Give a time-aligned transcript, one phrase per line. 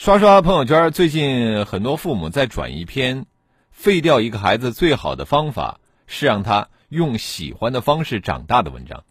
[0.00, 3.26] 刷刷朋友圈，最近很多父母在转一篇
[3.70, 6.70] “废掉一个孩子最好的方法是让他”。
[6.88, 9.04] 用喜欢的方式长大的文章，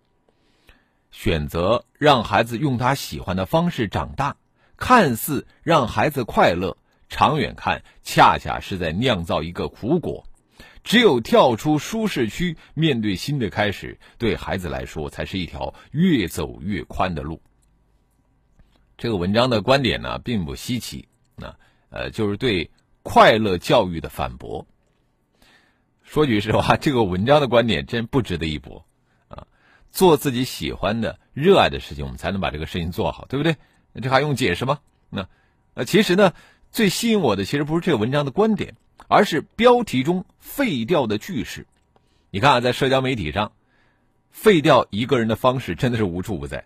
[1.12, 4.38] 选择让孩子用他喜欢的方式长大，
[4.78, 6.76] 看似让孩子快乐，
[7.08, 10.26] 长远看恰恰是在酿造一个苦果。
[10.84, 17.40] 只有跳出舒适区，面对新的开始，对孩子来说才是一条越走越宽的路。
[19.00, 21.56] 这个文章的观点呢，并不稀奇，那
[21.90, 22.70] 呃，就是对
[23.02, 24.68] 快乐教育的反驳。
[26.04, 28.86] 说句实话，这个文章的观点真不值得一驳，
[29.30, 29.48] 啊，
[29.90, 33.56] 做自己喜欢的、热爱的事情，我们才能把这个事情做好，对不对？
[34.02, 34.80] 这还用解释吗？
[35.10, 35.30] 那，
[35.76, 36.34] 呃，其实呢，
[36.70, 38.76] 最吸引我的其实不是这个文章的观点，
[39.08, 41.68] 而是标题中废掉的句式。
[42.32, 43.54] 你看啊，在社交媒体上，
[44.30, 46.66] 废掉一个人的方式真的是无处不在。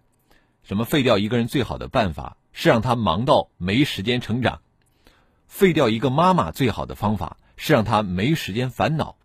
[0.64, 4.62] 什么废掉一个人最好的办法是让他忙到没时间成长？
[5.48, 9.18] 废掉一个妈妈最好的方法是让他没时间烦恼？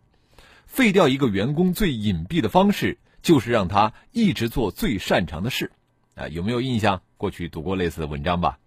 [0.65, 5.71] 废掉一个员工最隐蔽的方式，就是让他一直做最擅长的事，
[6.15, 7.01] 啊，有没有印象？
[7.17, 8.59] 过去读过类似的文章吧？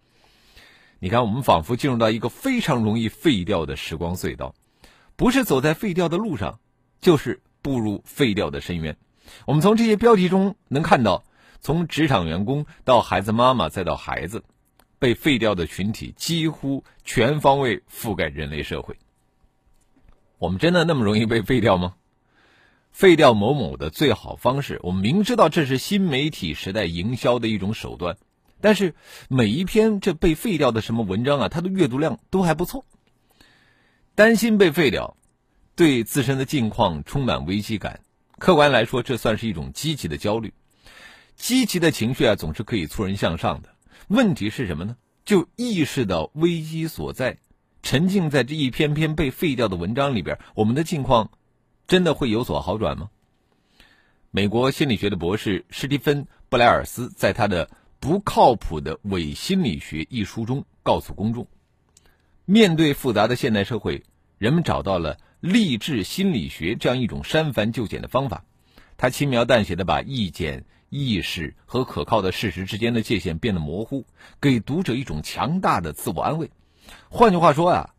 [0.98, 4.54] 你看，我们仿佛进入到一个非常容易废掉的时光隧道，
[5.16, 6.58] 不是走在废掉的路上，
[7.00, 8.96] 就是步入废掉的深渊。
[9.46, 11.24] 我们从这些标题中能看到，
[11.62, 14.42] 从职场员工到孩子妈妈再到孩子，
[14.98, 18.96] 被废掉的群体几乎全方位覆盖人类社会。
[20.38, 21.94] 我们真的那么容易被废掉吗？
[22.90, 28.18] 废掉某某的最好方式，我们明知道这是新媒体时代营销的一种手段，
[28.60, 28.96] 但是
[29.28, 32.84] 每一篇这被废掉的什么文章啊，它的阅读量都还不错。
[34.16, 35.16] 担心被废掉，
[35.76, 38.00] 对自身的境况充满危机感。
[38.38, 40.52] 客观来说，这算是一种积极的焦虑。
[41.36, 43.70] 积极的情绪啊，总是可以促人向上的。
[44.08, 44.96] 问题是什么呢？
[45.24, 47.38] 就意识到危机所在。
[47.82, 51.32] 沉浸在这一篇篇被废掉的文章里边，我们的境况
[51.88, 53.10] 真的会有所好转吗？
[54.30, 57.66] 美国心理学的博士史蒂芬·布莱尔斯在他的
[57.98, 61.48] 《不靠谱的伪心理学》一书中告诉公众：
[62.44, 64.04] 面对复杂的现代社会，
[64.38, 68.44] 人们找到了励志心理学这样一种删繁就简的方法。
[68.96, 74.04] 他轻描淡写的把意见、意识和可靠的事实之间的界限变得模糊，
[74.42, 76.50] 给读者一种强大的自我安慰。
[77.08, 77.94] 换句话说啊，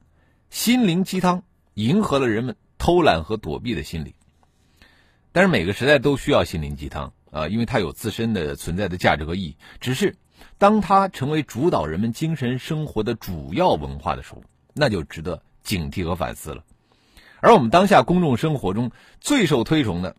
[0.52, 1.44] 心灵鸡汤
[1.74, 4.14] 迎合了人们偷懒和躲避的心理。
[5.32, 9.58] 但是每个时代都需要心灵鸡汤啊，因为它有自身的存在的价值和意义。
[9.80, 10.16] 只是
[10.60, 14.44] 当它成为主导人们精神生活的主要文化的时候，
[14.76, 16.64] 那就值得警惕和反思了。
[17.40, 20.16] 而我们当下公众生活中最受推崇的，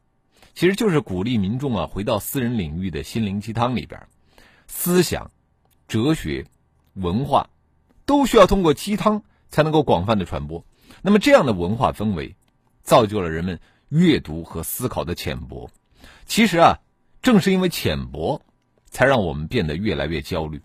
[0.55, 4.07] 其实就是鼓励民众啊回到私人领域的心灵鸡汤里边，
[4.67, 5.31] 思想、
[5.89, 6.47] 哲学、
[6.95, 7.49] 文化。
[8.07, 10.63] 都需要通过鸡汤才能够广泛的传播。
[11.01, 12.37] 那么这样的文化氛围，
[12.83, 15.71] 造就了人们阅读和思考的浅薄。
[16.27, 16.81] 其实啊，
[17.23, 18.43] 正是因为浅薄，
[18.91, 20.61] 才让我们变得越来越焦虑。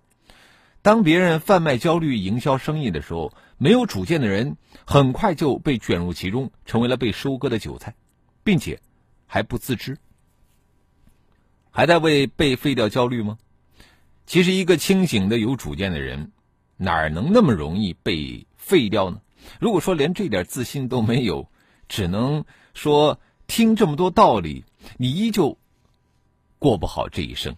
[0.81, 7.95] 当别人贩卖焦虑、营销生意的时候，没有主见的人很快就被卷入其中，成为了被收割的韭菜，
[8.43, 8.81] 并且
[9.31, 9.97] 还不自知。
[11.69, 13.37] 还在为被废掉焦虑吗？
[14.25, 16.31] 其实，一个清醒的、有主见的人。
[16.81, 19.21] 哪能那么容易被废掉呢？
[19.59, 21.49] 如果说连这点自信都没有，
[21.87, 24.63] 只能说听这么多道理，
[24.97, 25.57] 你依旧
[26.57, 27.55] 过不好这一生。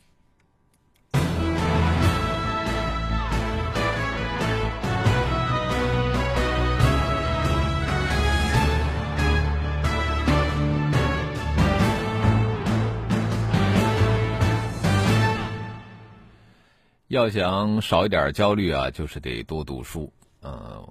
[17.12, 20.14] 要想少一点焦虑啊，就是得多读书。
[20.40, 20.88] 呃，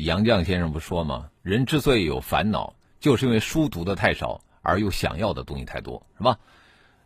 [0.00, 1.28] 杨绛先生不说吗？
[1.42, 6.38] 人之所以有烦恼，就是因为书读的太少，而又想要的东西太多，是吧？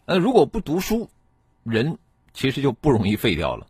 [0.05, 1.11] 呃，如果不读书，
[1.65, 1.99] 人
[2.33, 3.67] 其实就不容易废掉了。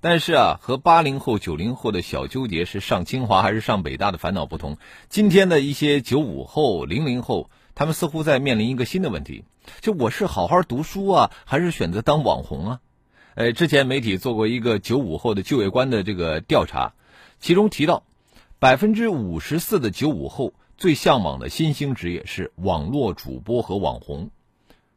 [0.00, 4.78] 但是啊，和八零后、九零后的小纠结是上清华还是上北大的烦恼不同，
[5.10, 9.44] 今天的一些九五后、零零后，他们似乎在面临一个新的问题：
[9.82, 12.80] 就我是好好读书啊，还是选择当网红啊？
[13.34, 16.94] 呃，之前媒体做过一个九五后的就业观的这个调查，
[17.40, 18.04] 其中提到，
[18.60, 24.30] 百分之五十四的九五后最向往的新兴职业是网络主播和网红。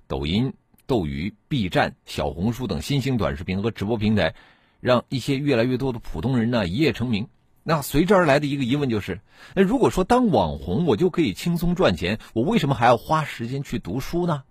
[0.08, 0.54] 抖音、
[0.86, 4.36] 斗鱼、B 站、小红书等新兴短视频和直播平台，
[4.82, 7.28] 让一些越来越多的普通人呢一夜成名。
[7.64, 9.20] 那随之而来的一个疑问就是：
[9.56, 14.44] 那如果说当网红我就可以轻松赚钱，我为什么还要花时间去读书呢？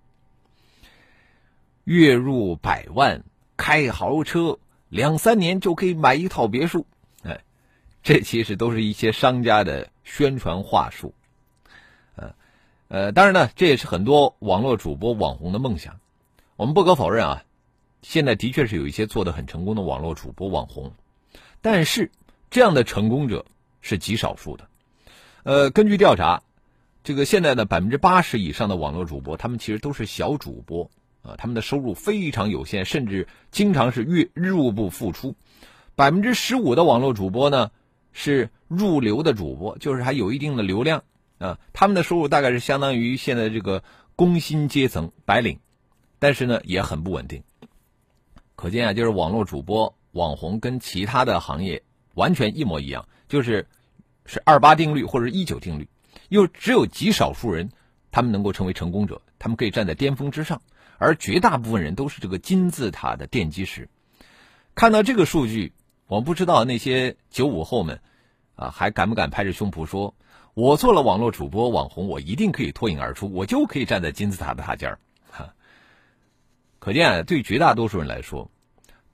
[1.85, 3.23] 月入百万。
[3.57, 4.59] 开豪车，
[4.89, 6.87] 两三年就可以买一套别墅，
[7.23, 7.41] 哎，
[8.03, 11.15] 这其实都是一些商家的宣传话术，
[12.15, 12.35] 呃，
[12.89, 15.99] 呃，当然呢，这也是很多网络主播网红的梦想。
[16.57, 17.45] 我们不可否认啊，
[18.03, 20.93] 现在的确是有一些做的很成功的网络主播网红，
[21.61, 22.11] 但是
[22.51, 23.45] 这样的成功者
[23.81, 24.69] 是极少数的。
[25.43, 26.43] 呃，根据调查，
[27.05, 30.91] 这个现在的百分之八十以上的网络主播，他们其实都是小主播。
[31.27, 35.35] 啊，他们的收入非常有限，甚至经常是月入不敷出。
[35.95, 37.71] 百分之十五的网络主播呢
[38.13, 41.03] 是入流的主播，就是还有一定的流量
[41.39, 41.59] 啊。
[41.73, 43.83] 他们的收入大概是相当于现在这个
[44.15, 45.59] 工薪阶层白领，
[46.19, 47.43] 但是呢也很不稳定。
[48.55, 51.83] 可见啊，就是网络主播网红跟其他的行业
[52.15, 53.67] 完全一模一样，就是
[54.25, 55.89] 是二八定律或者一九定律，
[56.29, 57.71] 又只有极少数人
[58.17, 60.63] 他们能够成为成功者，他们可以站在巅峰之上。
[60.97, 63.91] 而绝大部分人都是这个金字塔的奠基石。
[64.75, 65.75] 看到这个数据，
[66.07, 68.01] 我不知道那些九五后们，
[68.55, 70.15] 啊，还敢不敢拍着胸脯说
[70.55, 74.99] ：“我做了网络主播、网红，我一定可以脱颖而出，我就可以站在金字塔的塔尖儿。”
[75.31, 75.53] 哈，
[76.79, 78.51] 可见，对绝大多数人来说，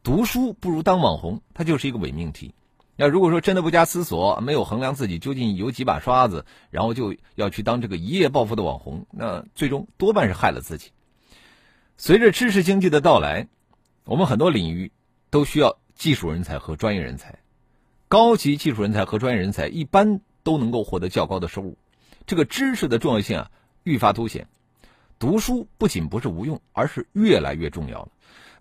[0.04, 2.54] 读书不如当网红，它就是一个伪命题。
[3.02, 10.93] 要如果说真的不加思索，没有衡量自己究竟有几把刷子，然后就要去当这个一夜暴富的网红，那最终多半是害了自己。
[11.96, 13.49] 随着知识经济的到来，
[14.04, 14.93] 我们很多领域
[15.31, 17.40] 都需要技术人才和专业人才。
[18.06, 21.76] 高级技术人才和专业人才一般都能够获得较高的收入。
[22.25, 23.50] 这个知识的重要性啊
[23.82, 24.46] 愈发凸显。
[25.19, 28.08] 读书不仅不是无用，而是越来越重要了。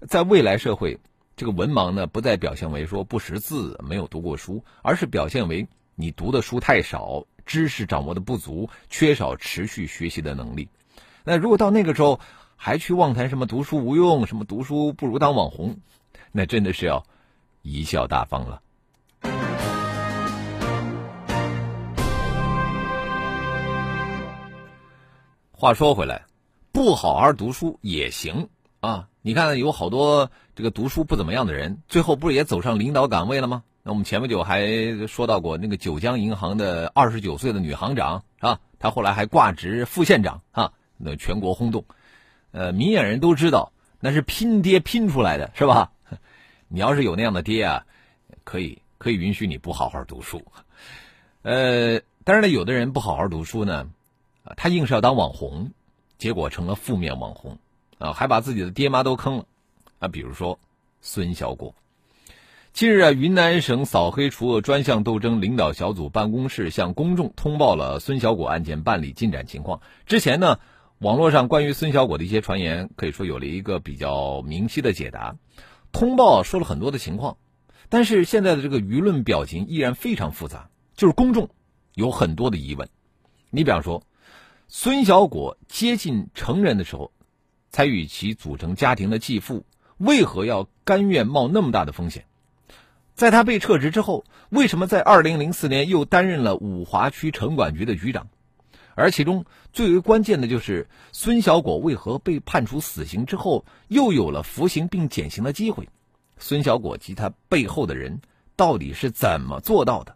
[0.08, 1.00] 在未来社会，
[1.42, 10.70] 这个文盲呢不再表现为说不识字、没有读过书，而是表现为你读的书太少，知识掌握的不足，缺少持续学习的能力。
[11.24, 12.20] 那如果到那个时候，
[12.56, 15.80] 还去妄谈什么读书无用，什么读书不如当网红，
[16.32, 17.08] 那真的是要
[17.64, 18.62] 贻笑大方了。
[25.52, 26.28] 话说回来，
[26.72, 28.48] 不好好读书也行
[28.80, 29.08] 啊！
[29.24, 33.64] 你看，有好多这个读书不怎么样的人，最后不是也走上领导岗位了吗？
[33.84, 41.86] 那我们前不久还说到过那个九江银行的二十九岁的女行长啊，她后来还挂职副县长啊，那全国轰动。
[42.52, 45.92] 呃，明眼人都知道那是拼爹拼出来的，是吧？
[46.68, 47.86] 你要是有那样的爹啊，
[48.44, 50.44] 可以可以允许你不好好读书。
[51.44, 53.88] 呃，当然了，有的人不好好读书呢，
[54.58, 55.72] 他硬是要当网红，
[56.18, 57.58] 结果成了负面网红，
[58.02, 59.46] 啊，还把自己的爹妈都坑了。
[60.00, 60.60] 啊，比如说
[61.00, 61.74] 孙小果。
[62.74, 69.82] 近日啊，云南省扫黑除恶专项斗争领导小组办公室向公众通报了孙小果案件办理进展情况。
[70.06, 70.60] 之前呢。
[71.02, 75.36] 网络上关于孙小果的一些传言，可以说有了一个比较明晰的解答。
[75.92, 77.38] 通报说了很多的情况，
[77.90, 81.50] 但是现在的这个舆论表情依然非常复杂，就是公众
[81.96, 82.88] 有很多的疑问。
[83.50, 84.04] 你比方说，
[84.68, 87.12] 孙小果接近成人的时候，
[87.72, 89.66] 才与其组成家庭的继父，
[89.98, 92.26] 为何要甘愿冒那么大的风险？
[93.16, 98.28] 在他被撤职之后，为什么在二零零四年又担任了五华区城管局的局长？
[98.94, 105.88] 而其中最为关键的就是孙小果为何被判处死刑之后又有了服刑并减刑的机会？
[106.38, 108.20] 孙小果及他背后的人
[108.56, 110.16] 到底是怎么做到的？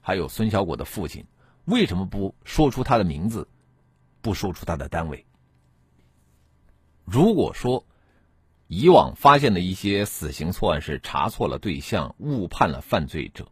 [0.00, 1.24] 还有孙小果的父亲
[1.66, 3.46] 为什么不说出他的名字，
[4.20, 5.24] 不说出他的单位？
[7.04, 7.84] 如果说
[8.66, 13.48] 以往发现的一些死刑错案是查错了对象、误判了犯罪者，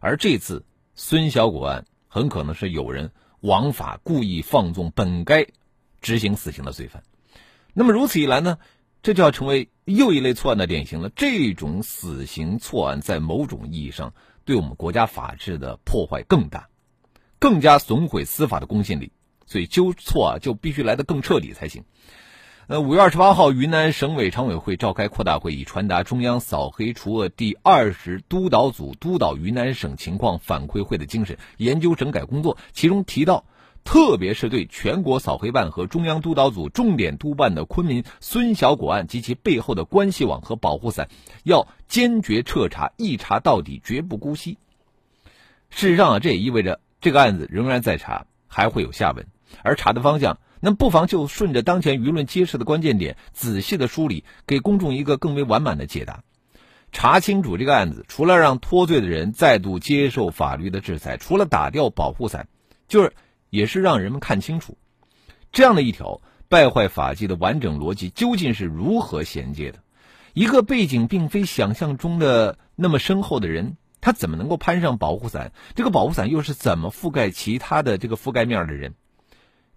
[0.00, 3.12] 而这次孙小果案很可能是有人。
[3.42, 5.48] 枉法故意放纵本该
[6.00, 7.02] 执行死刑的罪犯，
[7.74, 8.58] 那么如此一来呢，
[9.02, 11.08] 这就要成为又一类错案的典型了。
[11.08, 16.68] 这种死刑错案在某种意义上对我们国家法治的破坏更大，
[17.40, 19.10] 更加损毁司法的公信力。
[19.44, 21.84] 所以纠错啊，就必须来得更彻底才行。
[22.68, 32.56] 呃，五月二十八号，云南省委常委会召开扩大会议，传达中央扫黑除恶第二十督导组督导云南省情况反馈会的精神，研究整改工作。
[32.72, 33.44] 其中提到，
[33.82, 41.08] 特别是对全国扫黑办和中央督导组重点督办的昆明孙小果案及其背后的关系网和保护伞，
[41.42, 44.56] 要坚决彻查，一查到底，绝不姑息。
[45.68, 49.26] 事实上啊，这也意味着这个案子仍然在查，还会有下文。
[49.62, 56.22] 而查的方向，那不妨就顺着当前舆论揭示的关键点，仔细的梳理，给公众一个更为完满的解答。
[56.92, 62.48] 查清楚这个案子，除了让脱罪的人再度接受法律的制裁，除了打掉保护伞，
[62.86, 63.14] 就是
[63.48, 64.76] 也是让人们看清楚，
[65.52, 69.78] 这样的一条败坏法纪的完整逻辑究竟是如何衔接的。
[70.34, 75.52] 一个背景并非想象中的那么深厚的人，他怎么能够攀上保护伞？
[75.74, 78.94] 这个保护伞又是怎么覆盖其他的这个覆盖面的人？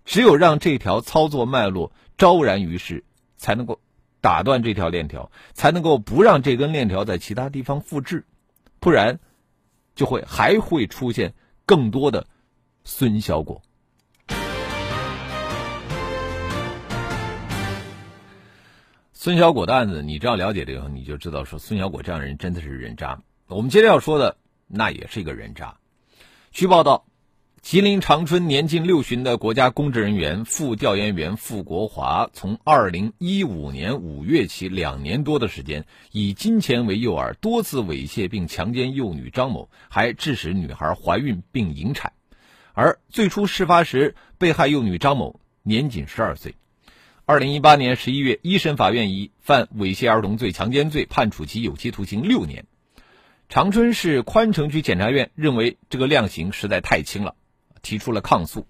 [0.06, 3.04] 只有让这条操作脉络昭然于世，
[3.36, 3.82] 才能够。
[4.22, 8.26] 打断这条链条，才能够不让这根链条在其他地方复制，
[8.80, 9.20] 不然
[9.94, 12.26] 就会还会出现更多的
[12.84, 13.62] 孙小果。
[19.14, 23.22] 孙小果的案子，你只要了解这个，你就知道说孙小果这样人真的是人渣。
[23.46, 25.78] 我们接着要说的，那也是一个人渣。
[26.50, 27.06] 据报道。
[27.66, 42.14] 吉林长春年近六旬的国家公职人员、副调研员傅国华，从二零一五年五月起两年多的时间，以金钱为诱饵，多次猥亵并强奸幼女张某，还致使女孩怀孕并引产。
[42.74, 46.54] 而最初事发时，被害幼女张某年仅十二岁。
[47.26, 52.68] 二零一八年十一月，一审法院以犯猥亵儿童罪、强奸罪判处其有期徒刑六年。
[53.50, 57.34] 长春市宽城区检察院认为这个量刑实在太轻了。
[57.86, 58.66] 提出了抗诉。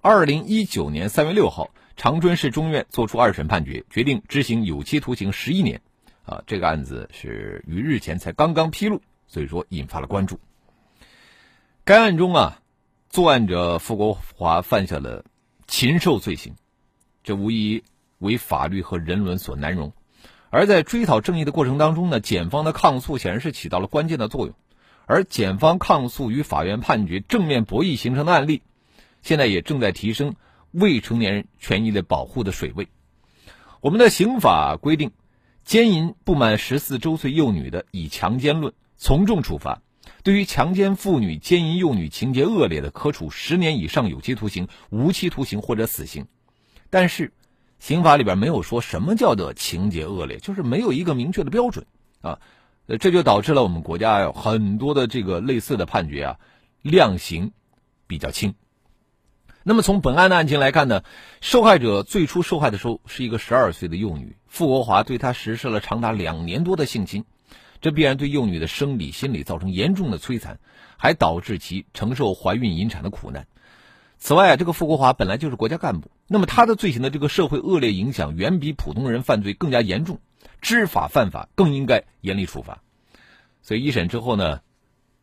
[0.00, 5.82] 二零一九年三月六号，长春市中院作出二审判决，决定执行有期徒刑十一年。
[6.24, 10.38] 啊，这个案子是于日前才刚刚披露，所以说引发了关注。
[11.84, 12.60] 该案中啊，
[13.10, 15.24] 作案者傅国华犯下了
[15.66, 16.54] 禽兽罪行，
[17.24, 17.82] 这无疑
[18.18, 19.92] 为法律和人伦所难容。
[20.50, 24.54] 而在追讨正义的过程当中呢，检方的抗诉显然是起到了关键的作用。
[25.06, 28.62] 而检方抗诉与法院判决正面博弈形成的案例，
[29.22, 30.34] 现在也正在提升
[30.70, 32.88] 未成年人权益的保护的水位。
[33.80, 35.10] 我们的刑法规定，
[35.64, 39.82] 奸淫不满十四周岁幼女的，以强奸论，从重处罚；
[40.22, 46.26] 对于强奸妇女、奸淫幼女情节恶劣的，可处十年以上有期徒刑、无期徒刑或者死刑。
[46.90, 47.32] 但是，
[47.80, 51.86] 刑法里边没有说什么叫做情节恶劣，就是没有一个明确的标准
[52.20, 52.38] 啊。
[52.98, 56.38] 这就导致了我们国家有很多的这个类似的判决啊，
[56.82, 57.52] 量刑
[58.06, 58.54] 比较轻。
[59.64, 61.02] 那么从本案的案情来看呢，
[61.40, 67.24] 受害者最初受害的时候是一个十二岁的幼女，傅国华对她实施了长达两年多的性侵，
[67.80, 70.58] 这必然对幼女的生理、心理造成严重的摧残，
[70.96, 73.46] 还导致其承受怀孕、引产的苦难。
[74.18, 80.18] 此外，这个傅国华本来就是国家干部，那么他的罪行的这个社会恶劣影响远比普通人犯罪更加严重。
[80.62, 82.80] 知法犯法，更应该严厉处罚。
[83.60, 84.60] 所以一审之后呢，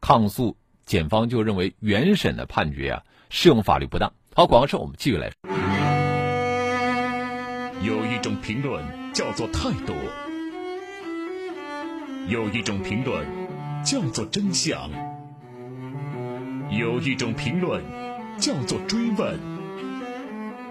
[0.01, 4.13] 抗诉检方就认为原审的判决啊适用法律不当。
[4.35, 5.31] 好，广告之后我们继续来。
[7.81, 9.93] 有一种评论叫做态度，
[12.27, 13.25] 有一种评论
[13.83, 14.91] 叫做真相，
[16.69, 17.81] 有一种评论
[18.37, 19.39] 叫做追问，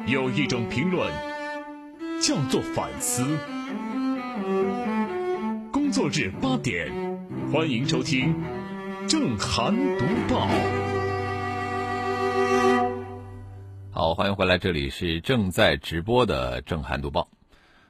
[0.06, 1.10] 有一种评论
[2.20, 3.24] 叫做反思。
[5.88, 6.92] 工作日八点，
[7.50, 8.34] 欢迎收听
[9.08, 10.46] 《正涵读报》。
[13.90, 17.22] 好，欢迎回来，这里是正在直播的《正涵读报》。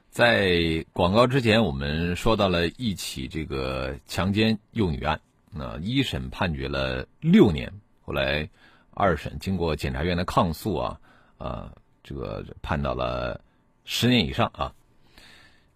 [0.09, 5.19] 在广告之前，我们说到了一起这个强奸幼女案，
[5.51, 7.73] 那一审判决了六年，
[8.05, 8.49] 后来
[8.91, 11.01] 二审经过检察院的抗诉啊，
[11.37, 13.41] 啊，这个判到了
[13.83, 14.73] 十年以上啊。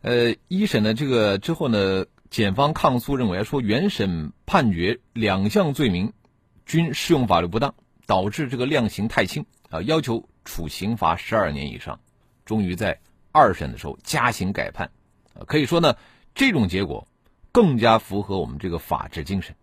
[0.03, 2.05] 呃，一审的这个之后呢？
[2.33, 6.13] 检方抗诉认为说，原审判决两项罪名
[6.65, 7.75] 均适用法律不当，
[8.07, 11.99] 导致这个量刑太轻啊，要求处刑罚十二年以上。
[12.43, 12.99] 终于在
[13.31, 14.89] 二审的时候加刑改判，
[15.35, 15.95] 啊，可以说呢，
[16.33, 17.07] 这种结果
[17.51, 19.55] 更加符合我们这个法治精神。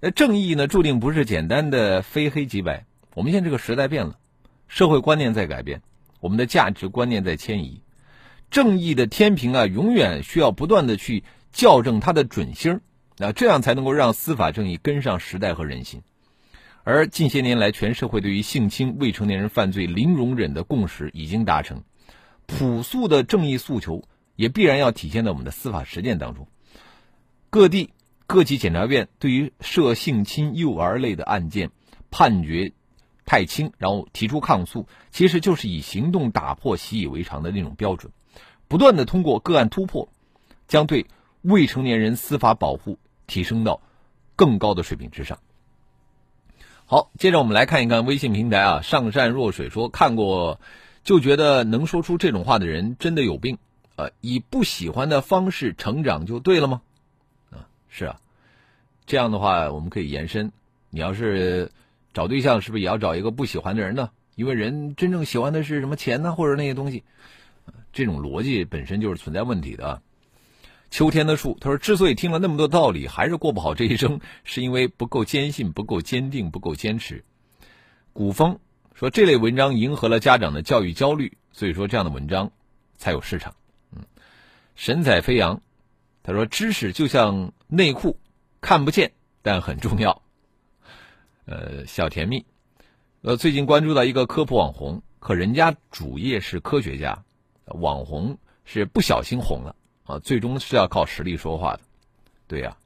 [0.00, 2.86] 呃，正义呢，注定不是简单的非黑即白。
[3.12, 4.18] 我们现在这个时代变了，
[4.68, 5.82] 社会观念在改变，
[6.20, 7.82] 我们的价值观念在迁移，
[8.50, 11.24] 正义的天平啊，永远需要不断的去。
[11.52, 12.80] 校正它的准星
[13.16, 16.02] 那这样才能够让司法正义跟上时代和人心。
[16.84, 21.82] 而近些年来，全社会对于性侵未成年人犯罪零容忍的共识已经达成，
[22.46, 24.04] 朴素的正义诉求
[24.36, 26.48] 也必然要体现在我们的司法实践当中。
[27.50, 27.90] 各地
[28.26, 31.70] 各级检察院对于涉性侵幼儿类的案件
[32.10, 32.72] 判决
[33.26, 38.12] 太轻，然后提出抗诉，其实就是以行动打破习以为常的那种标准，
[38.68, 40.08] 不断的通过个案突破，
[40.66, 41.06] 将对
[41.42, 43.80] 未成年人司法保护提升到
[44.36, 45.38] 更高的水平之上。
[46.86, 50.58] 好，接着我们来看一看微信平台啊，上善若水说看过，
[51.04, 53.58] 就觉得能说出这种话的人真的有病，
[53.96, 56.80] 呃，以不喜欢的方式成长就对了吗？
[57.50, 58.20] 啊，是啊，
[59.04, 60.50] 这样的话我们可以延伸，
[60.88, 61.72] 你要是
[62.14, 64.10] 找对象，是不是也要找一个不喜欢的人呢？
[64.34, 67.04] 因为人真正喜欢的是什么钱呢，或者那些东西，
[67.92, 70.02] 这种逻辑本身就是存在问题的啊。
[70.90, 77.24] 秋天的树，他说：“之所以听了那么多道理，还是过不好这一生，是因为不够坚信、不够坚定、不够坚持。”
[78.14, 78.58] 古风
[78.94, 82.52] 说：“这类文章迎合了家长的教育焦虑，所以说这样的文章
[82.96, 83.54] 才有市场。”
[83.94, 84.04] 嗯，
[84.74, 85.60] 神采飞扬，
[86.22, 88.18] 他说：“知识就像内裤，
[88.60, 90.22] 看不见但很重要。”
[91.44, 92.44] 呃，小甜蜜，
[93.22, 97.24] 呃，最近关注到一个科普网红，可人家主业是科学家，
[97.66, 99.74] 网红是不小心红了。
[100.08, 101.80] 啊，最终是要靠实力说话的，
[102.46, 102.78] 对呀，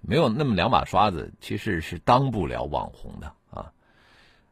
[0.00, 3.72] 没有那么两把刷子，其实是当不了网红的啊。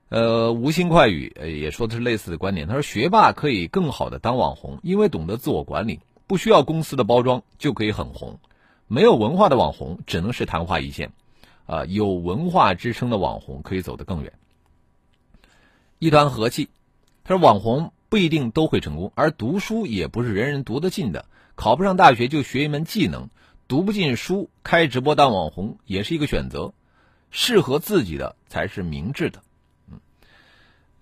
[0.08, 5.98] 呃，无心快语呃也说的是类似的观点，他说学霸可以更好的当网红，因为懂得自我管理，
[6.28, 8.38] 不需要公司的包装就可以很红。
[8.86, 11.10] 没有文化的网红只能是昙花一现，
[11.66, 14.32] 啊，有文化支撑的网红可以走得更远。
[15.98, 16.68] 一团和气，
[17.24, 21.24] 他说网红不一定都会成功，而读书也不是人人读得进的。
[21.56, 23.28] 考不上大学就学一门技能，
[23.66, 26.72] 读不进书开直播当网红也是一个选择，
[27.30, 29.42] 适合自己的才是明智的。
[29.90, 30.00] 嗯，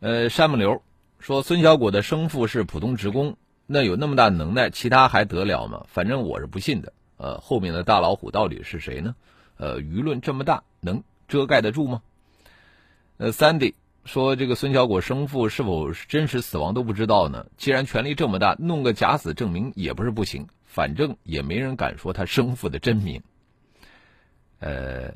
[0.01, 0.83] 呃，山木流
[1.19, 5.85] 说孙小果的生父是普通职工，那有那么大能耐，其他还得了吗？
[5.89, 6.93] 反正我是不信的。
[7.17, 9.15] 呃，后面的大老虎到底是谁呢？
[9.57, 12.03] 呃，舆论这么大，能遮盖得住吗？
[13.19, 13.75] 呃，Sandy。
[14.05, 17.47] 说这个孙小果生父是否真实死亡都不知道呢？
[17.57, 20.47] 既然权力这么大，弄个假死证明也不是不行。
[20.65, 23.23] 反正也没人敢说他生父的真名。
[24.59, 25.15] 呃，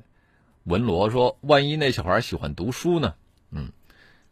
[0.62, 3.14] 文罗说，万一那小孩喜欢读书呢？
[3.50, 3.72] 嗯，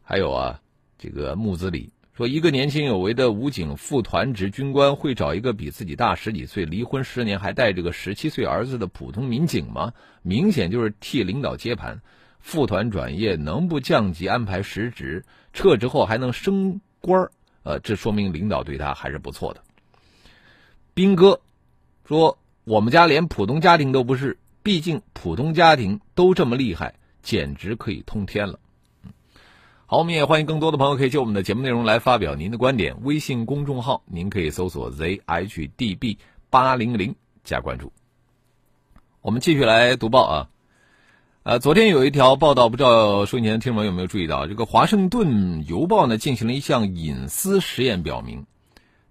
[0.04, 0.60] 还有啊，
[0.98, 9.92] 这个木子李说，一个年轻有为的武警副团职军官会找一个比自己大十几岁、离婚十年还带着个十七岁儿子的普通民警吗？
[10.22, 12.00] 明显就是替领导接盘。
[12.46, 17.32] 副团转业能不降级安排实职，撤职后还能升官儿，
[17.64, 19.64] 呃，这说明领导对他还是不错的。
[20.94, 21.40] 兵哥
[22.04, 28.60] 说：“我们家连普通家庭都不是，毕竟普通家庭都这么厉害，简直可以通天了。”
[29.86, 33.02] 好，我们也欢迎更多的朋友可以就我们的节目内容来发表您的观点。
[33.02, 37.92] 微信公众号您可以搜索 zhdb 八零零加关注。
[39.20, 40.48] 我们继续来读报啊。
[41.46, 44.48] 呃，昨天有一条报道，不知道收音前的听众朋友有没有注意到？
[44.48, 48.46] 这个《华盛顿邮报》呢进行了一项隐私实验，表明，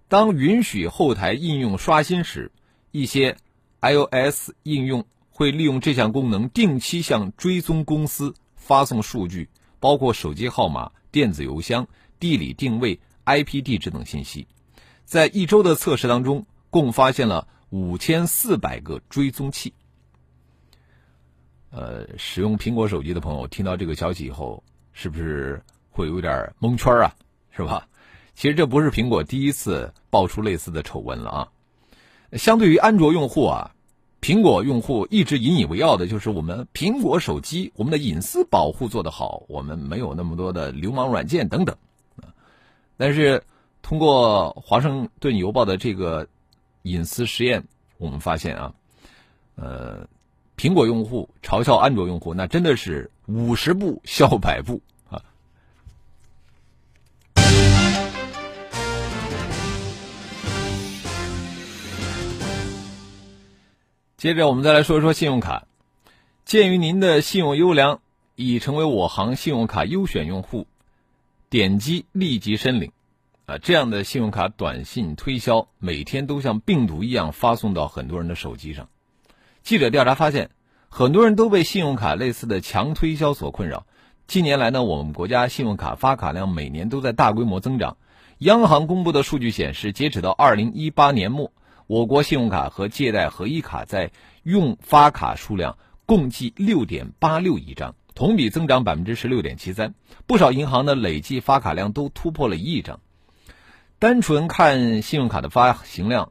[0.08, 2.52] 当允许后台应用刷新时，
[2.90, 3.38] 一些
[3.80, 9.48] iOS 应用会利用这项功能定期向追踪公司发送数据，
[9.80, 11.88] 包括手机号码、电子邮箱、
[12.20, 14.46] 地理定位、IP 地址等信息。
[15.06, 19.72] 在一周的测试当中，共发现了五千四百个追踪器。
[21.76, 27.12] 呃，使用苹果手机的朋友听到这个消息以后，是不是会有点蒙圈啊？
[27.50, 27.86] 是吧？
[28.34, 31.48] 其实这不是苹果第一次爆出类似的丑闻了啊。
[32.32, 33.70] 相对于安卓用户啊，
[34.22, 41.76] 苹果用户一直引以为傲的就是我们苹果手机，我们的隐私保护做得好，我们没有那么多的流氓软件等等。
[42.96, 43.42] 但是
[43.82, 46.26] 通过华盛顿邮报的这个
[46.84, 47.62] 隐私实验，
[47.98, 48.72] 我们发现啊，
[49.56, 50.08] 呃。
[50.56, 55.22] 苹果用户嘲笑安卓用户，那真的是五十步笑百步啊！
[64.16, 65.66] 接着，我们再来说一说信用卡。
[66.46, 68.00] 鉴于您的信用优良，
[68.34, 70.66] 已成为我行信用卡优选用户，
[71.50, 72.92] 点击立即申领
[73.44, 73.58] 啊！
[73.58, 78.88] 这样的信用卡短信推销，每天都像病毒一样发送到很多人的手机上。
[79.66, 80.50] 记者调查发现，
[80.88, 83.84] 很多人都被信用卡类似的强推销所困扰。
[84.28, 87.96] 近年来呢，我们国家信用卡发卡量每年都在大规模增长。
[88.38, 91.50] 央行公布的数据显示，截止到二零一八年末，
[91.88, 94.12] 我国信用卡和借贷合一卡在
[94.44, 99.94] 用发卡数量共计六点八六亿张，同比增长百分之十六点七三。
[100.28, 103.00] 不少银行的累计发卡量都突破了一亿张。
[103.98, 106.30] 单纯看信用卡的发行量，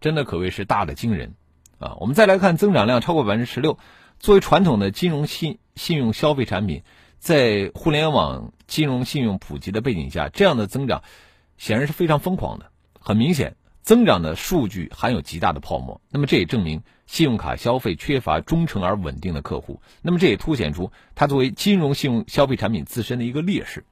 [0.00, 1.34] 真的可谓是大的惊人。
[1.78, 3.78] 啊，我们再来看增长量超过百分之十六。
[4.18, 6.82] 作为传统的金融信信用消费产品，
[7.18, 11.02] 在互联网金融信用普及的背景下，这样的增长
[11.58, 12.70] 显然是非常疯狂的。
[12.98, 16.00] 很明显，增长的数据含有极大的泡沫。
[16.10, 19.82] 那么这也证明信用卡消费缺乏忠诚而稳定的客户。
[20.00, 23.84] 那么这也凸显出它作为金融信用消费产品自身的一个劣势。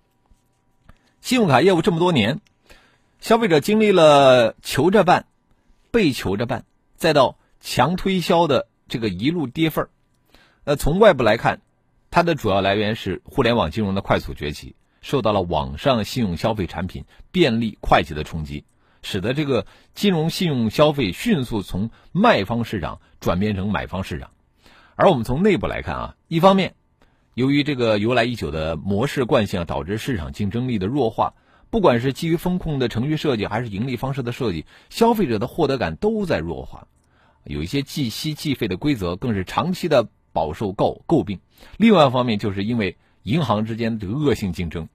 [1.21, 2.41] 信用卡业务这么多年，
[3.21, 5.27] 消费者经历了求着办、
[5.91, 6.65] 被求着办，
[6.97, 9.91] 再到强推销的这个一路跌份儿。
[10.65, 11.63] 呃，从外部来看，
[12.11, 18.67] 它的主要来源是互联网金融的快速崛起，受到了网上信用消费产品便利快捷的冲击。
[19.01, 24.31] 使得这个金融信用消费迅速从卖方市场转变成买方市场，
[24.95, 26.75] 而我们从内部来看啊，一方面，
[27.33, 31.33] 由于这个由来已久的模式惯性导致市场竞争力的弱化，
[31.71, 36.89] 不管是基于风控的程序设计还是盈利方式的设计，消费者的获得感都在弱化，
[37.45, 41.41] 有一些计息计费的规则更是长期的饱受诟诟病。
[41.77, 44.89] 另外一方面，就是因为银行之间的恶性竞争。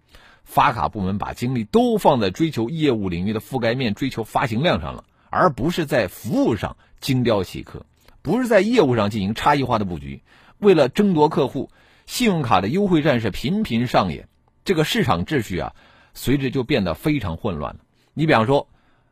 [0.43, 7.85] 发卡部门把精力都放在追求业务领域的覆盖面、追求发行量上了，而不是在服务上精雕细刻，
[8.23, 10.23] 不是在业务上进行差异化的布局。
[10.57, 11.69] 为了争夺客户，
[12.07, 14.27] 信用卡的优惠战是频频上演，
[14.65, 15.73] 这个市场秩序啊，
[16.13, 17.81] 随之就变得非常混乱了。
[18.15, 18.67] 你比方说，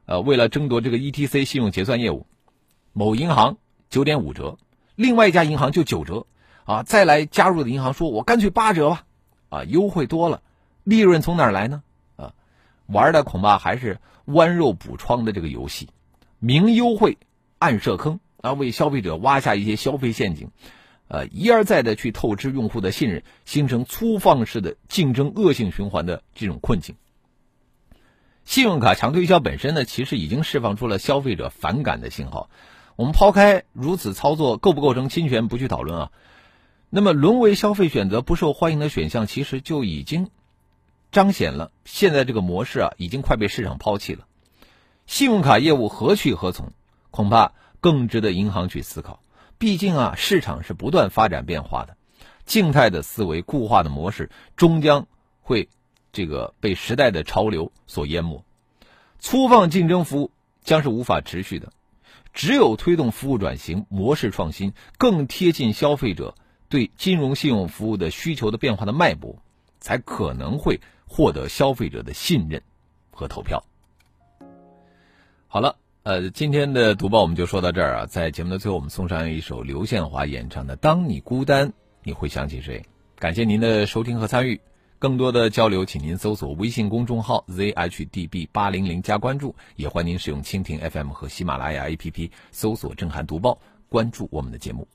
[0.05, 2.25] 呃，为了争夺这个 ETC 信用结算业务，
[2.97, 3.57] 某银行
[3.91, 4.57] 九点五折，
[4.95, 6.25] 另外一家银行就九折，
[6.65, 9.05] 啊，再来加入的银行说我干脆八折吧，
[9.49, 10.41] 啊，优惠多了。
[10.83, 11.83] 利润从哪儿来呢？
[12.15, 12.33] 啊，
[12.87, 15.89] 玩的恐怕还是剜肉补疮的这个游戏，
[16.39, 17.19] 明优惠，
[17.59, 20.49] 暗设坑啊，为消费者挖下一些消费陷阱，
[21.07, 26.95] 呃，一而再的去透支用户的信任，形成粗放式的竞争恶性循环的这种困境。
[28.43, 32.49] 信用卡强推销本身呢，其实已经释放出了消费者反感的信号。
[32.97, 36.11] 我们抛开如此操作构不构成侵权不去讨论啊，
[36.89, 40.29] 那么沦为消费选择不受欢迎的选项，其实就已经。
[41.09, 44.27] 彰显了现在这个模式啊，已经快被市场抛弃了。
[45.05, 46.73] 信用卡业务何去何从？
[47.11, 49.21] 恐怕更值得银行去思考。
[49.57, 51.95] 毕竟啊，市场是不断发展变化的，
[52.45, 55.07] 静态的思维、固化的模式终将
[55.41, 55.69] 会
[56.11, 58.43] 这个被时代的潮流所淹没。
[59.19, 60.31] 粗放竞争服务
[60.61, 61.71] 将是无法持续的。
[62.37, 66.35] 只有推动服务转型、模式创新，更贴近消费者
[66.69, 69.41] 对金融信用服务的需求的变化的脉搏，
[69.79, 70.79] 才可能会。
[71.09, 72.61] 获得消费者的信任
[73.11, 73.63] 和投票。
[75.47, 78.05] 好了，呃，今天的读报我们就说到这儿啊。
[78.05, 81.69] 在节目的最后，我们送上一首刘宪华演唱的《当你孤单》，
[82.03, 82.85] 你会想起谁？
[83.17, 84.59] 感谢您的收听和参与。
[84.99, 94.87] 更多的交流，请您搜索微信公众号 zhdb 八零零加关注，也欢迎您使用蜻蜓 FM 和喜马拉雅 APP 搜索“震撼读报”，关注我们的节目。